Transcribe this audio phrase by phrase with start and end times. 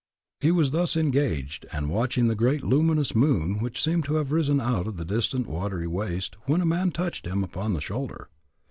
[0.39, 4.59] He was thus engaged, and watching the great luminous moon which seemed to have risen
[4.59, 8.29] out of the distant watery waste, when a man touched him upon the shoulder.